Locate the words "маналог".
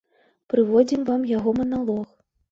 1.59-2.07